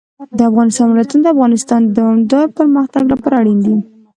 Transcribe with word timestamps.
د 0.37 0.39
افغانستان 0.49 0.87
ولايتونه 0.89 1.21
د 1.23 1.31
افغانستان 1.35 1.79
د 1.83 1.89
دوامداره 1.99 2.53
پرمختګ 2.57 3.03
لپاره 3.13 3.33
اړین 3.41 3.59
دي. 3.65 3.75